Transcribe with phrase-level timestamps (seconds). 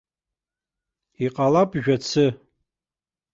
[1.25, 2.25] Иҟалап жәацы.